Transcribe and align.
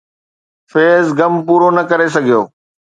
فيض 0.71 1.05
غم 1.17 1.33
پورو 1.45 1.69
نه 1.77 1.83
ڪري 1.89 2.07
سگهيو 2.15 2.41